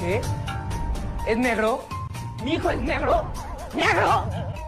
¿Qué? 0.00 0.22
¿Es 1.28 1.36
negro? 1.36 1.84
¿Mi 2.42 2.54
hijo 2.54 2.70
es 2.70 2.80
negro? 2.80 3.30
¡Negro! 3.76 4.24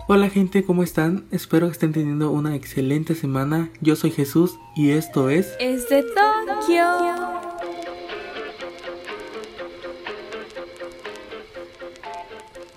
Hola 0.07 0.29
gente, 0.29 0.63
¿cómo 0.63 0.83
están? 0.83 1.25
Espero 1.31 1.69
que 1.69 1.73
estén 1.73 1.93
teniendo 1.93 2.31
una 2.31 2.55
excelente 2.55 3.15
semana. 3.15 3.71
Yo 3.81 3.97
soy 3.97 4.11
Jesús 4.11 4.59
y 4.77 4.91
esto 4.91 5.31
es... 5.31 5.55
Es 5.59 5.89
de 5.89 6.03
Tokio. 6.03 6.85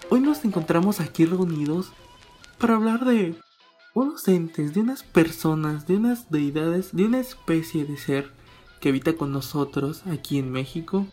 Hoy 0.10 0.22
nos 0.22 0.46
encontramos 0.46 1.02
aquí 1.02 1.26
reunidos 1.26 1.92
para 2.58 2.76
hablar 2.76 3.04
de 3.04 3.36
unos 3.94 4.26
entes, 4.30 4.74
de 4.74 4.80
unas 4.80 5.04
personas, 5.04 5.88
de 5.88 5.98
unas 5.98 6.32
deidades, 6.32 6.96
de 6.96 7.04
una 7.04 7.20
especie 7.20 7.84
de 7.84 7.98
ser 7.98 8.32
que 8.80 8.88
habita 8.88 9.18
con 9.18 9.34
nosotros 9.34 10.04
aquí 10.08 10.40
en 10.40 10.54
México, 10.54 11.06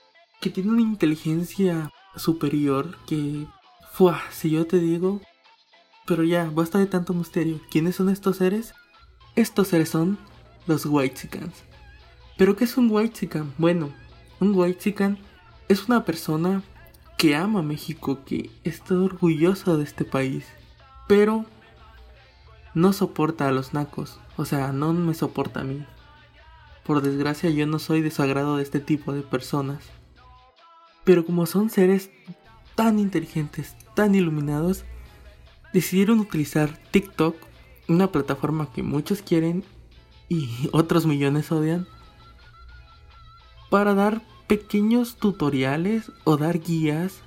que 0.43 0.51
tiene 0.51 0.71
una 0.71 0.83
inteligencia 0.83 1.91
superior 2.17 2.99
que... 3.07 3.47
Fua, 3.93 4.21
si 4.31 4.51
yo 4.51 4.67
te 4.67 4.79
digo... 4.79 5.23
Pero 6.05 6.25
ya, 6.25 6.51
basta 6.51 6.79
de 6.79 6.87
tanto 6.87 7.15
misterio. 7.15 7.61
¿Quiénes 7.71 7.97
son 7.97 8.11
estos 8.11 8.37
seres? 8.37 8.75
Estos 9.37 9.69
seres 9.69 9.89
son 9.89 10.19
los 10.67 10.85
Whitexicans. 10.85 11.65
¿Pero 12.37 12.57
qué 12.57 12.65
es 12.65 12.77
un 12.77 12.91
Whitexican? 12.91 13.55
Bueno, 13.57 13.91
un 14.41 14.55
Whitexican 14.55 15.17
es 15.69 15.87
una 15.89 16.05
persona 16.05 16.63
que 17.17 17.37
ama 17.37 17.63
México, 17.63 18.25
que 18.25 18.51
está 18.65 18.95
orgulloso 18.95 19.77
de 19.79 19.85
este 19.85 20.05
país, 20.05 20.45
pero 21.07 21.45
no 22.75 22.93
soporta 22.93 23.47
a 23.47 23.53
los 23.53 23.75
nacos, 23.75 24.19
o 24.37 24.45
sea, 24.45 24.73
no 24.73 24.93
me 24.93 25.15
soporta 25.15 25.61
a 25.61 25.65
mí. 25.65 25.87
Por 26.83 27.01
desgracia 27.01 27.49
yo 27.51 27.65
no 27.67 27.79
soy 27.79 28.01
desagrado 28.01 28.57
de 28.57 28.65
este 28.65 28.81
tipo 28.81 29.13
de 29.13 29.23
personas. 29.23 29.85
Pero 31.05 31.25
como 31.25 31.47
son 31.47 31.71
seres 31.71 32.11
tan 32.75 32.99
inteligentes, 32.99 33.77
tan 33.95 34.15
iluminados, 34.15 34.85
decidieron 35.73 36.21
utilizar 36.21 36.79
TikTok, 36.91 37.37
una 37.89 38.13
plataforma 38.13 38.71
que 38.73 38.83
muchos 38.83 39.23
quieren 39.23 39.65
y 40.29 40.69
otros 40.73 41.07
millones 41.07 41.51
odian, 41.53 41.87
para 43.71 43.95
dar 43.95 44.23
pequeños 44.47 45.17
tutoriales 45.17 46.13
o 46.25 46.37
dar 46.37 46.61
guías 46.61 47.23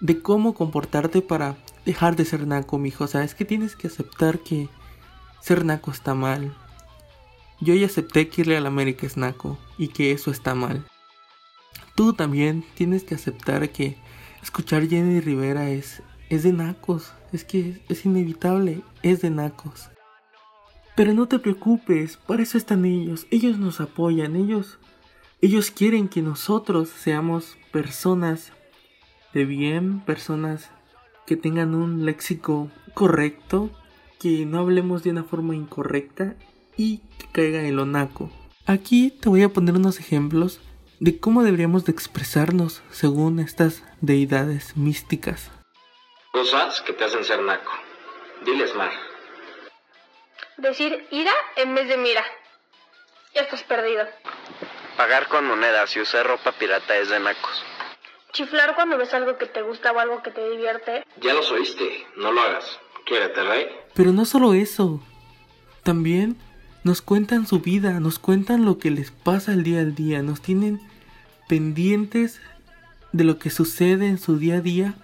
de 0.00 0.20
cómo 0.20 0.54
comportarte 0.54 1.22
para 1.22 1.56
dejar 1.84 2.16
de 2.16 2.24
ser 2.24 2.46
naco, 2.46 2.78
mijo. 2.78 3.04
O 3.04 3.06
sea, 3.06 3.22
es 3.22 3.34
que 3.34 3.44
tienes 3.44 3.76
que 3.76 3.88
aceptar 3.88 4.38
que 4.40 4.68
ser 5.40 5.64
naco 5.64 5.90
está 5.90 6.14
mal. 6.14 6.56
Yo 7.60 7.74
ya 7.74 7.86
acepté 7.86 8.28
que 8.28 8.42
irle 8.42 8.56
a 8.56 8.60
la 8.60 8.68
América 8.68 9.06
es 9.06 9.16
naco 9.16 9.58
y 9.78 9.88
que 9.88 10.12
eso 10.12 10.30
está 10.30 10.54
mal. 10.54 10.86
Tú 11.94 12.12
también 12.12 12.64
tienes 12.74 13.04
que 13.04 13.14
aceptar 13.14 13.70
que 13.70 13.96
escuchar 14.42 14.88
Jenny 14.88 15.20
Rivera 15.20 15.70
es, 15.70 16.02
es 16.28 16.42
de 16.42 16.52
nacos. 16.52 17.12
Es 17.32 17.44
que 17.44 17.82
es, 17.88 18.04
inevitable, 18.04 18.82
es 19.02 19.22
de 19.22 19.30
nacos. 19.30 19.90
Pero 20.96 21.12
no 21.12 21.26
te 21.26 21.38
preocupes, 21.38 22.16
para 22.16 22.42
eso 22.42 22.58
están 22.58 22.84
ellos. 22.84 23.26
Ellos 23.30 23.58
nos 23.58 23.80
apoyan, 23.80 24.36
ellos 24.36 24.78
ellos 25.44 25.70
quieren 25.70 26.08
que 26.08 26.22
nosotros 26.22 26.88
seamos 26.88 27.58
personas 27.70 28.52
de 29.34 29.44
bien, 29.44 30.00
personas 30.00 30.70
que 31.26 31.36
tengan 31.36 31.74
un 31.74 32.06
léxico 32.06 32.70
correcto, 32.94 33.70
que 34.18 34.46
no 34.46 34.58
hablemos 34.58 35.02
de 35.02 35.10
una 35.10 35.22
forma 35.22 35.54
incorrecta 35.54 36.34
y 36.78 37.02
que 37.18 37.26
caiga 37.30 37.60
en 37.60 37.76
lo 37.76 37.84
naco. 37.84 38.30
Aquí 38.64 39.10
te 39.10 39.28
voy 39.28 39.42
a 39.42 39.52
poner 39.52 39.74
unos 39.74 40.00
ejemplos 40.00 40.62
de 41.00 41.18
cómo 41.18 41.42
deberíamos 41.42 41.84
de 41.84 41.92
expresarnos 41.92 42.82
según 42.90 43.40
estas 43.40 43.82
deidades 44.00 44.76
místicas. 44.76 45.50
Cosas 46.32 46.80
que 46.82 46.92
te 46.92 47.04
hacen 47.04 47.24
ser 47.24 47.40
naco. 47.42 47.72
Diles 48.44 48.74
más. 48.74 48.92
Decir 50.56 51.06
ira 51.10 51.32
en 51.56 51.74
vez 51.74 51.88
de 51.88 51.96
mira. 51.96 52.24
Ya 53.34 53.42
estás 53.42 53.62
perdido. 53.64 54.06
Pagar 54.96 55.28
con 55.28 55.46
monedas 55.46 55.96
y 55.96 56.00
usar 56.00 56.26
ropa 56.26 56.52
pirata 56.52 56.96
es 56.96 57.08
de 57.08 57.18
nacos. 57.20 57.64
Chiflar 58.32 58.74
cuando 58.74 58.98
ves 58.98 59.14
algo 59.14 59.38
que 59.38 59.46
te 59.46 59.62
gusta 59.62 59.92
o 59.92 59.98
algo 59.98 60.22
que 60.22 60.30
te 60.30 60.48
divierte. 60.50 61.04
Ya 61.20 61.34
los 61.34 61.50
oíste, 61.50 62.06
no 62.16 62.32
lo 62.32 62.40
hagas. 62.40 62.78
Quiérete, 63.06 63.42
rey. 63.44 63.68
Pero 63.94 64.12
no 64.12 64.24
solo 64.24 64.54
eso. 64.54 65.00
También 65.82 66.36
nos 66.84 67.00
cuentan 67.00 67.46
su 67.46 67.60
vida, 67.60 67.98
nos 67.98 68.18
cuentan 68.18 68.66
lo 68.66 68.78
que 68.78 68.90
les 68.90 69.10
pasa 69.10 69.52
el 69.52 69.64
día 69.64 69.80
al 69.80 69.94
día, 69.94 70.22
nos 70.22 70.42
tienen 70.42 70.80
pendientes 71.48 72.42
de 73.12 73.24
lo 73.24 73.38
que 73.38 73.48
sucede 73.48 74.06
en 74.06 74.18
su 74.18 74.38
día 74.38 74.56
a 74.56 74.60
día 74.60 74.94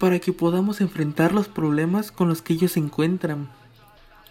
para 0.00 0.18
que 0.18 0.32
podamos 0.32 0.80
enfrentar 0.80 1.32
los 1.32 1.46
problemas 1.46 2.10
con 2.10 2.28
los 2.28 2.42
que 2.42 2.54
ellos 2.54 2.72
se 2.72 2.80
encuentran. 2.80 3.48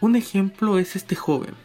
Un 0.01 0.17
ejemplo 0.17 0.77
es 0.77 0.97
este 0.97 1.15
joven. 1.15 1.55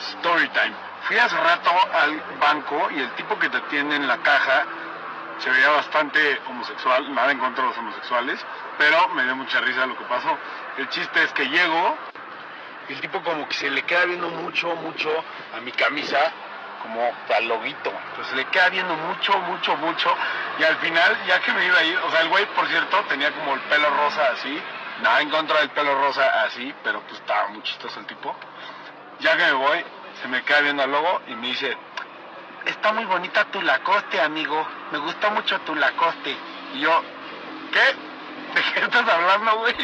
Storytime. 0.00 0.74
Fui 1.06 1.18
hace 1.18 1.36
rato 1.36 1.70
al 1.92 2.22
banco 2.40 2.88
y 2.96 3.00
el 3.00 3.14
tipo 3.16 3.38
que 3.38 3.50
te 3.50 3.58
atiende 3.58 3.96
en 3.96 4.08
la 4.08 4.16
caja 4.22 4.64
se 5.40 5.50
veía 5.50 5.68
bastante 5.68 6.38
homosexual, 6.48 7.14
nada 7.14 7.32
en 7.32 7.38
contra 7.38 7.64
de 7.64 7.68
los 7.68 7.78
homosexuales, 7.78 8.40
pero 8.78 9.08
me 9.10 9.24
dio 9.24 9.36
mucha 9.36 9.60
risa 9.60 9.84
lo 9.84 9.98
que 9.98 10.04
pasó. 10.04 10.38
El 10.78 10.88
chiste 10.88 11.22
es 11.22 11.32
que 11.32 11.44
llego 11.44 11.98
el 12.88 13.00
tipo 13.00 13.22
como 13.22 13.48
que 13.48 13.54
se 13.54 13.70
le 13.70 13.82
queda 13.82 14.04
viendo 14.04 14.28
mucho, 14.28 14.74
mucho 14.76 15.10
a 15.56 15.60
mi 15.60 15.72
camisa, 15.72 16.32
como 16.82 17.12
al 17.34 17.48
loguito. 17.48 17.92
Pues 18.14 18.28
se 18.28 18.36
le 18.36 18.44
queda 18.46 18.68
viendo 18.68 18.94
mucho, 18.94 19.38
mucho, 19.40 19.76
mucho. 19.76 20.14
Y 20.58 20.64
al 20.64 20.76
final, 20.76 21.16
ya 21.26 21.40
que 21.40 21.52
me 21.52 21.64
iba 21.66 21.78
a 21.78 21.84
ir, 21.84 21.96
o 21.98 22.10
sea, 22.10 22.20
el 22.20 22.28
güey, 22.28 22.44
por 22.54 22.66
cierto, 22.68 23.02
tenía 23.08 23.30
como 23.32 23.54
el 23.54 23.60
pelo 23.62 23.88
rosa 23.90 24.30
así, 24.32 24.60
nada 25.02 25.20
en 25.22 25.30
contra 25.30 25.60
del 25.60 25.70
pelo 25.70 25.94
rosa 25.98 26.42
así, 26.42 26.74
pero 26.82 27.00
pues 27.02 27.20
estaba 27.20 27.48
muy 27.48 27.62
chistoso 27.62 28.00
el 28.00 28.06
tipo. 28.06 28.34
Ya 29.20 29.36
que 29.36 29.44
me 29.44 29.52
voy, 29.52 29.84
se 30.20 30.28
me 30.28 30.42
queda 30.42 30.60
viendo 30.60 30.82
al 30.82 30.90
logo 30.90 31.22
y 31.28 31.34
me 31.36 31.48
dice, 31.48 31.76
está 32.66 32.92
muy 32.92 33.04
bonita 33.04 33.44
tu 33.46 33.62
Lacoste, 33.62 34.20
amigo. 34.20 34.66
Me 34.92 34.98
gusta 34.98 35.30
mucho 35.30 35.58
tu 35.60 35.74
Lacoste. 35.74 36.36
Y 36.74 36.80
yo, 36.80 37.02
¿qué? 37.72 37.80
¿De 38.54 38.62
qué 38.72 38.80
estás 38.80 39.08
hablando, 39.08 39.58
güey? 39.58 39.74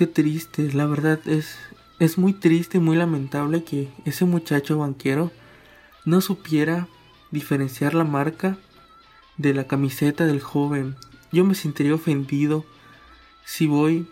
Qué 0.00 0.06
triste, 0.06 0.72
la 0.72 0.86
verdad 0.86 1.20
es 1.26 1.58
es 1.98 2.16
muy 2.16 2.32
triste, 2.32 2.80
muy 2.80 2.96
lamentable 2.96 3.64
que 3.64 3.90
ese 4.06 4.24
muchacho 4.24 4.78
banquero 4.78 5.30
no 6.06 6.22
supiera 6.22 6.88
diferenciar 7.30 7.92
la 7.92 8.04
marca 8.04 8.56
de 9.36 9.52
la 9.52 9.64
camiseta 9.64 10.24
del 10.24 10.40
joven. 10.40 10.96
Yo 11.32 11.44
me 11.44 11.54
sentiría 11.54 11.92
ofendido 11.92 12.64
si 13.44 13.66
voy 13.66 14.08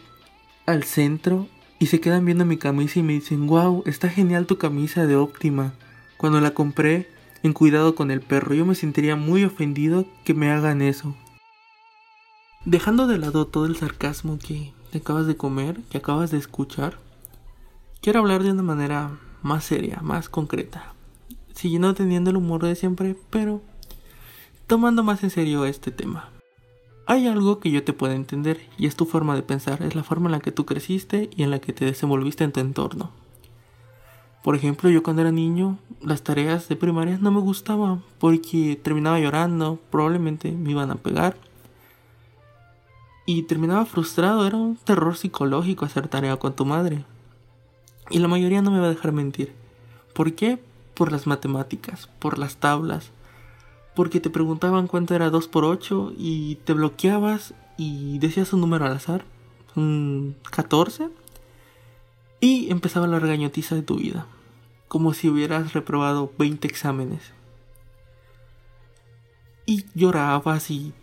al 0.66 0.84
centro 0.84 1.48
y 1.78 1.86
se 1.86 2.00
quedan 2.02 2.26
viendo 2.26 2.44
mi 2.44 2.58
camisa 2.58 2.98
y 2.98 3.02
me 3.02 3.14
dicen, 3.14 3.46
wow, 3.46 3.82
está 3.86 4.10
genial 4.10 4.44
tu 4.44 4.58
camisa 4.58 5.06
de 5.06 5.16
óptima. 5.16 5.72
Cuando 6.18 6.42
la 6.42 6.50
compré 6.50 7.08
en 7.42 7.54
cuidado 7.54 7.94
con 7.94 8.10
el 8.10 8.20
perro, 8.20 8.52
yo 8.52 8.66
me 8.66 8.74
sentiría 8.74 9.16
muy 9.16 9.42
ofendido 9.42 10.04
que 10.26 10.34
me 10.34 10.50
hagan 10.50 10.82
eso. 10.82 11.16
Dejando 12.66 13.06
de 13.06 13.16
lado 13.16 13.46
todo 13.46 13.64
el 13.64 13.76
sarcasmo 13.76 14.38
que 14.38 14.74
te 14.90 14.98
acabas 14.98 15.26
de 15.26 15.36
comer, 15.36 15.80
que 15.90 15.98
acabas 15.98 16.30
de 16.30 16.38
escuchar, 16.38 16.98
quiero 18.00 18.20
hablar 18.20 18.42
de 18.42 18.52
una 18.52 18.62
manera 18.62 19.18
más 19.42 19.64
seria, 19.64 20.00
más 20.02 20.28
concreta. 20.28 20.94
Siguiendo 21.54 21.94
teniendo 21.94 22.30
el 22.30 22.36
humor 22.36 22.62
de 22.62 22.76
siempre, 22.76 23.16
pero 23.30 23.60
tomando 24.66 25.02
más 25.02 25.22
en 25.24 25.30
serio 25.30 25.64
este 25.64 25.90
tema. 25.90 26.30
Hay 27.06 27.26
algo 27.26 27.58
que 27.58 27.70
yo 27.70 27.82
te 27.84 27.94
puedo 27.94 28.12
entender 28.12 28.60
y 28.76 28.86
es 28.86 28.94
tu 28.94 29.06
forma 29.06 29.34
de 29.34 29.42
pensar, 29.42 29.82
es 29.82 29.94
la 29.94 30.04
forma 30.04 30.26
en 30.26 30.32
la 30.32 30.40
que 30.40 30.52
tú 30.52 30.66
creciste 30.66 31.30
y 31.34 31.42
en 31.42 31.50
la 31.50 31.58
que 31.58 31.72
te 31.72 31.86
desenvolviste 31.86 32.44
en 32.44 32.52
tu 32.52 32.60
entorno. 32.60 33.10
Por 34.42 34.54
ejemplo, 34.54 34.88
yo 34.90 35.02
cuando 35.02 35.22
era 35.22 35.32
niño, 35.32 35.78
las 36.00 36.22
tareas 36.22 36.68
de 36.68 36.76
primaria 36.76 37.18
no 37.20 37.30
me 37.30 37.40
gustaban 37.40 38.02
porque 38.18 38.78
terminaba 38.82 39.18
llorando, 39.18 39.78
probablemente 39.90 40.52
me 40.52 40.70
iban 40.70 40.90
a 40.90 40.96
pegar. 40.96 41.36
Y 43.28 43.42
terminaba 43.42 43.84
frustrado, 43.84 44.46
era 44.46 44.56
un 44.56 44.76
terror 44.76 45.14
psicológico 45.14 45.84
hacer 45.84 46.08
tarea 46.08 46.38
con 46.38 46.56
tu 46.56 46.64
madre. 46.64 47.04
Y 48.08 48.20
la 48.20 48.26
mayoría 48.26 48.62
no 48.62 48.70
me 48.70 48.80
va 48.80 48.86
a 48.86 48.94
dejar 48.94 49.12
mentir. 49.12 49.52
¿Por 50.14 50.32
qué? 50.32 50.58
Por 50.94 51.12
las 51.12 51.26
matemáticas, 51.26 52.08
por 52.20 52.38
las 52.38 52.56
tablas, 52.56 53.10
porque 53.94 54.18
te 54.20 54.30
preguntaban 54.30 54.86
cuánto 54.86 55.14
era 55.14 55.28
2 55.28 55.46
por 55.48 55.66
8 55.66 56.14
y 56.16 56.54
te 56.64 56.72
bloqueabas 56.72 57.52
y 57.76 58.18
decías 58.18 58.54
un 58.54 58.62
número 58.62 58.86
al 58.86 58.92
azar, 58.92 59.26
un 59.76 60.34
14, 60.50 61.10
y 62.40 62.72
empezaba 62.72 63.06
la 63.08 63.18
regañotiza 63.18 63.74
de 63.74 63.82
tu 63.82 63.96
vida, 63.96 64.24
como 64.88 65.12
si 65.12 65.28
hubieras 65.28 65.74
reprobado 65.74 66.32
20 66.38 66.66
exámenes. 66.66 67.34
Y 69.66 69.84
llorabas 69.94 70.70
y 70.70 70.94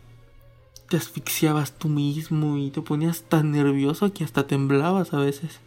te 0.90 0.98
asfixiabas 0.98 1.74
tú 1.78 1.90
mismo 1.90 2.58
y 2.58 2.70
te 2.70 2.82
ponías 2.82 3.24
tan 3.24 3.52
nervioso 3.52 4.14
que 4.14 4.24
hasta 4.24 4.48
temblabas 4.48 5.14
a 5.14 5.20
veces. 5.20 5.60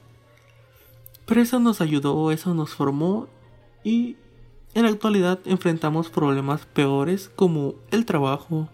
Pero 1.26 1.43
eso 1.43 1.59
nos 1.61 1.81
ayudó, 1.81 2.31
eso 2.31 2.55
nos 2.55 2.70
formó 2.70 3.29
y 3.85 4.17
en 4.75 4.85
la 4.85 4.91
actualidad 4.91 5.41
enfrentamos 5.44 6.09
problemas 6.09 6.67
peores 6.67 7.31
como 7.35 7.75
el 7.91 8.06
trabajo, 8.06 8.69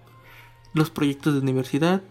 los 0.72 0.90
proyectos 0.90 1.34
de 1.34 1.40
universidad. 1.40 2.02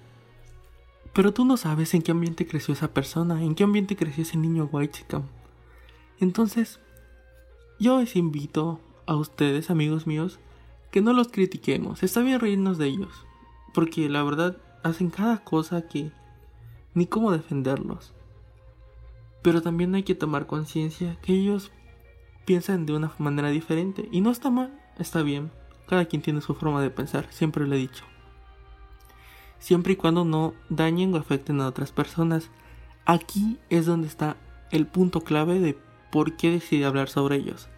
Pero 1.14 1.34
tú 1.34 1.46
no 1.46 1.58
sabes 1.58 1.94
en 1.94 2.02
qué 2.02 2.12
ambiente 2.12 2.48
creció 2.48 2.74
esa 2.74 2.94
persona, 2.94 3.44
en 3.44 3.56
qué 3.56 3.64
ambiente 3.64 3.96
creció 3.96 4.24
ese 4.24 4.38
niño 4.38 4.68
white 4.72 5.00
Entonces, 6.20 6.80
yo 7.80 8.00
les 8.00 8.16
invito 8.16 8.80
a 9.06 9.16
ustedes, 9.16 9.70
amigos 9.70 10.08
míos, 10.08 10.40
que 10.92 11.02
no 11.02 11.14
los 11.14 11.28
critiquemos. 11.28 12.02
Está 12.02 12.22
bien 12.22 12.40
reírnos 12.40 12.78
de 12.78 12.88
ellos. 12.88 13.26
Porque 13.74 14.10
la 14.10 14.24
verdad 14.24 14.58
hacen 14.84 15.10
cada 15.10 15.44
cosa 15.44 15.88
que 15.88 16.12
ni 16.94 17.08
cómo 17.08 17.32
defenderlos. 17.32 18.14
Pero 19.42 19.62
también 19.62 19.96
hay 19.96 20.04
que 20.04 20.16
tomar 20.16 20.46
conciencia 20.46 21.18
que 21.22 21.34
ellos 21.34 21.72
piensan 22.46 22.86
de 22.86 22.94
una 22.94 23.12
manera 23.18 23.50
diferente. 23.50 24.08
Y 24.12 24.22
no 24.22 24.32
está 24.32 24.50
mal, 24.50 24.80
está 24.98 25.22
bien. 25.22 25.52
Cada 25.88 26.06
quien 26.06 26.22
tiene 26.22 26.42
su 26.42 26.56
forma 26.56 26.82
de 26.82 26.90
pensar, 26.90 27.28
siempre 27.30 27.68
lo 27.68 27.76
he 27.76 27.80
dicho. 27.80 28.06
Siempre 29.60 29.94
y 29.94 29.96
cuando 29.96 30.26
no 30.26 30.54
dañen 30.70 31.14
o 31.14 31.18
afecten 31.18 31.62
a 31.62 31.68
otras 31.68 31.92
personas. 31.92 32.50
Aquí 33.06 33.60
es 33.70 33.86
donde 33.86 34.08
está 34.08 34.38
el 34.72 34.88
punto 34.88 35.22
clave 35.22 35.60
de 35.60 35.78
por 36.12 36.38
qué 36.38 36.52
decidí 36.52 36.84
hablar 36.84 37.10
sobre 37.10 37.38
ellos. 37.38 37.70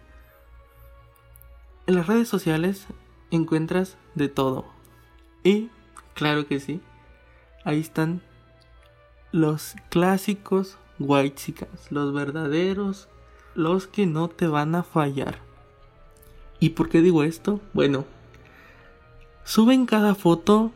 En 1.86 1.94
las 1.94 2.06
redes 2.06 2.28
sociales 2.28 2.86
encuentras 3.30 3.96
de 4.14 4.28
todo. 4.28 4.66
Y, 5.44 5.70
claro 6.16 6.48
que 6.48 6.58
sí, 6.58 6.80
ahí 7.64 7.78
están 7.78 8.22
los 9.30 9.76
clásicos 9.90 10.78
white 10.98 11.68
los 11.90 12.12
verdaderos, 12.12 13.08
los 13.54 13.86
que 13.86 14.06
no 14.06 14.28
te 14.28 14.46
van 14.46 14.74
a 14.74 14.82
fallar. 14.82 15.38
¿Y 16.58 16.70
por 16.70 16.88
qué 16.88 17.02
digo 17.02 17.22
esto? 17.22 17.60
Bueno, 17.74 18.06
suben 19.44 19.84
cada 19.84 20.14
foto, 20.14 20.72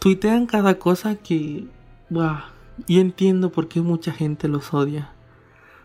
tuitean 0.00 0.46
cada 0.46 0.78
cosa 0.78 1.14
que, 1.14 1.66
wow, 2.10 2.38
y 2.86 2.98
entiendo 2.98 3.52
por 3.52 3.68
qué 3.68 3.80
mucha 3.80 4.12
gente 4.12 4.48
los 4.48 4.74
odia, 4.74 5.12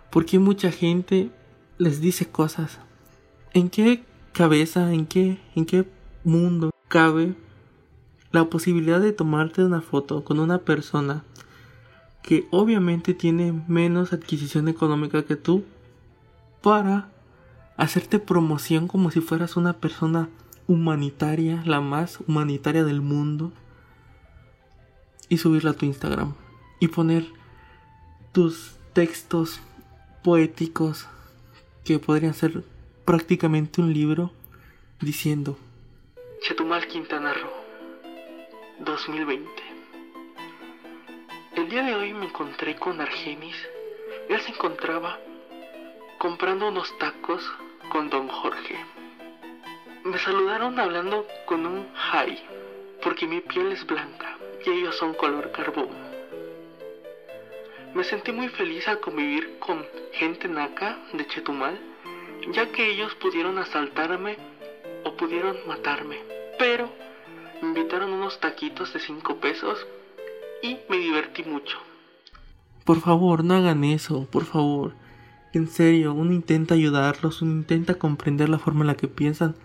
por 0.10 0.26
qué 0.26 0.40
mucha 0.40 0.72
gente 0.72 1.30
les 1.78 2.02
dice 2.02 2.26
cosas. 2.26 2.80
¿En 3.54 3.70
qué 3.70 4.04
cabeza, 4.32 4.92
en 4.94 5.06
qué, 5.06 5.40
en 5.56 5.66
qué 5.68 5.88
mundo 6.24 6.72
cabe 6.88 7.36
la 8.34 8.46
posibilidad 8.46 9.00
de 9.00 9.14
tomarte 9.14 9.64
una 9.64 9.80
foto 9.80 10.26
con 10.26 10.40
una 10.40 10.58
persona 10.58 11.24
que 12.24 12.48
obviamente 12.50 13.14
tiene 13.14 13.54
menos 13.68 14.12
adquisición 14.12 14.68
económica 14.68 15.24
que 15.24 15.36
tú 15.36 15.64
para 16.62 17.10
hacerte 17.78 18.18
promoción 18.18 18.88
como 18.88 19.12
si 19.12 19.22
fueras 19.22 19.56
una 19.56 19.74
persona 19.74 20.30
humanitaria, 20.68 21.62
la 21.66 21.80
más 21.80 22.20
humanitaria 22.28 22.84
del 22.84 23.02
mundo 23.02 23.52
y 25.30 25.38
subirla 25.38 25.72
a 25.72 25.74
tu 25.74 25.86
Instagram 25.86 26.34
y 26.80 26.88
poner 26.88 27.28
tus 28.32 28.78
textos 28.94 29.60
poéticos 30.24 31.08
que 31.84 32.00
podrían 32.00 32.34
ser 32.34 32.64
prácticamente 33.06 33.80
un 33.80 33.94
libro 33.94 34.32
diciendo 35.02 35.56
Chetumal 36.42 36.88
Quintana 36.88 37.34
Roo 37.34 37.63
2020 38.84 39.50
El 41.56 41.70
día 41.70 41.84
de 41.84 41.96
hoy 41.96 42.14
me 42.14 42.26
encontré 42.26 42.76
con 42.76 43.00
Argenis. 43.00 43.56
Él 44.28 44.42
se 44.42 44.52
encontraba 44.52 45.20
comprando 46.18 46.68
unos 46.68 46.98
tacos 46.98 47.42
con 47.90 48.10
don 48.10 48.28
Jorge. 48.28 48.78
Me 50.04 50.18
saludaron 50.20 50.80
hablando 50.80 51.26
con 51.46 51.66
un 51.66 51.88
hi, 51.96 52.38
porque 53.02 53.26
mi 53.26 53.42
piel 53.42 53.72
es 53.72 53.86
blanca 53.86 54.38
y 54.66 54.70
ellos 54.70 54.98
son 54.98 55.14
color 55.14 55.52
carbón. 55.52 55.90
Me 57.94 58.04
sentí 58.04 58.32
muy 58.32 58.50
feliz 58.50 58.88
al 58.88 59.00
convivir 59.00 59.60
con 59.60 59.86
gente 60.12 60.48
naca 60.48 60.98
de 61.14 61.26
Chetumal 61.28 61.80
ya 62.52 62.66
que 62.68 62.90
ellos 62.90 63.16
pudieron 63.16 63.58
asaltarme 63.58 64.38
o 65.06 65.16
pudieron 65.16 65.58
matarme. 65.68 66.18
Pero 66.60 66.90
taquitos 68.40 68.94
de 68.94 69.00
5 69.00 69.38
pesos 69.38 69.86
y 70.62 70.78
me 70.90 70.98
divertí 70.98 71.44
mucho. 71.44 71.78
Por 72.84 73.00
favor, 73.00 73.44
no 73.44 73.56
hagan 73.56 73.84
eso, 73.84 74.28
por 74.30 74.46
favor. 74.46 74.94
En 75.54 75.68
serio, 75.68 76.14
uno 76.14 76.34
intenta 76.34 76.74
ayudarlos, 76.74 77.42
uno 77.42 77.54
intenta 77.54 77.96
comprender 77.96 78.50
la 78.50 78.60
forma 78.60 78.82
en 78.82 78.88
la 78.88 78.96
que 78.96 79.08
piensan, 79.08 79.56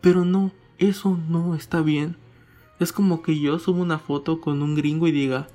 pero 0.00 0.24
no, 0.24 0.52
eso 0.78 1.18
no 1.28 1.54
está 1.54 1.82
bien. 1.82 2.16
Es 2.80 2.92
como 2.92 3.22
que 3.22 3.38
yo 3.38 3.58
subo 3.58 3.82
una 3.82 3.98
foto 3.98 4.40
con 4.40 4.62
un 4.62 4.74
gringo 4.74 5.06
y 5.06 5.12
diga, 5.12 5.46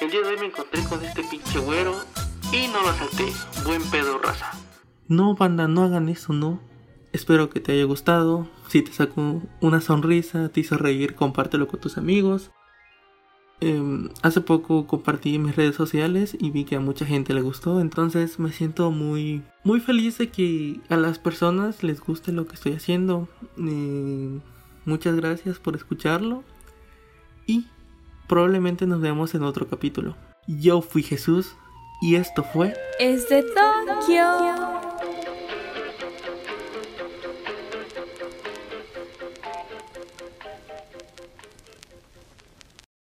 el 0.00 0.10
día 0.10 0.22
de 0.22 0.28
hoy 0.28 0.36
me 0.38 0.46
encontré 0.46 0.82
con 0.84 1.04
este 1.04 1.22
pinche 1.24 1.58
güero 1.58 1.94
y 2.52 2.68
no 2.68 2.80
lo 2.82 2.88
asalté. 2.88 3.26
Buen 3.64 3.82
pedo, 3.90 4.18
raza. 4.18 4.50
No, 5.08 5.34
banda, 5.34 5.68
no 5.68 5.82
hagan 5.82 6.08
eso, 6.08 6.32
no. 6.32 6.60
Espero 7.12 7.50
que 7.50 7.60
te 7.60 7.72
haya 7.72 7.84
gustado. 7.84 8.48
Si 8.68 8.82
te 8.82 8.92
sacó 8.92 9.42
una 9.60 9.80
sonrisa, 9.80 10.48
te 10.50 10.60
hizo 10.60 10.76
reír, 10.76 11.14
compártelo 11.14 11.68
con 11.68 11.80
tus 11.80 11.98
amigos. 11.98 12.50
Em, 13.60 14.10
hace 14.22 14.40
poco 14.40 14.86
compartí 14.86 15.38
mis 15.38 15.56
redes 15.56 15.74
sociales 15.74 16.36
y 16.38 16.50
vi 16.50 16.64
que 16.64 16.76
a 16.76 16.80
mucha 16.80 17.04
gente 17.04 17.34
le 17.34 17.40
gustó, 17.40 17.80
entonces 17.80 18.38
me 18.38 18.52
siento 18.52 18.92
muy 18.92 19.42
muy 19.64 19.80
feliz 19.80 20.16
de 20.18 20.28
que 20.28 20.80
a 20.88 20.96
las 20.96 21.18
personas 21.18 21.82
les 21.82 22.00
guste 22.00 22.30
lo 22.30 22.46
que 22.46 22.54
estoy 22.54 22.74
haciendo. 22.74 23.28
muchas 24.84 25.16
gracias 25.16 25.58
por 25.58 25.74
escucharlo 25.74 26.44
y 27.46 27.66
probablemente 28.28 28.86
nos 28.86 29.00
vemos 29.00 29.34
en 29.34 29.42
otro 29.42 29.66
capítulo. 29.66 30.16
Yo 30.46 30.80
fui 30.80 31.02
Jesús 31.02 31.56
y 32.00 32.14
esto 32.14 32.44
fue 32.44 32.74
Es 33.00 33.28
de 33.28 33.42
Tokio. 33.42 34.77